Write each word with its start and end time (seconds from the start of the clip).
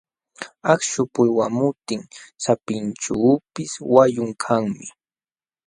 Akśhu 0.71 1.01
pulwamutin 1.13 2.01
sapinćhuupis 2.43 3.71
wayun 3.93 4.29
kanmi. 4.43 4.87